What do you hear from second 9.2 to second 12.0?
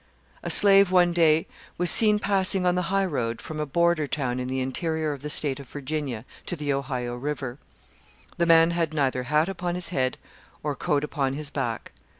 hat upon his head or coat upon his back.